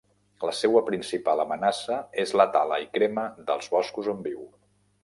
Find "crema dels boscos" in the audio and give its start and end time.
2.97-4.15